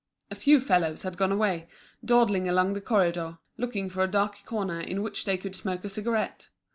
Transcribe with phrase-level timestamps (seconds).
[0.31, 1.67] A few fellows had gone away,
[2.03, 5.89] dawdling along the corridor, looking for a dark corner in which they could smoke a
[5.89, 6.49] cigarette.